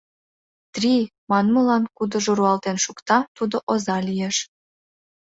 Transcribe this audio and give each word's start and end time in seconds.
Три!» 0.75 0.93
манмылан 1.29 1.83
кудыжо 1.97 2.31
руалтен 2.37 2.77
шукта— 2.85 3.17
тудо 3.37 3.55
оза 3.71 3.97
лиеш. 4.07 4.37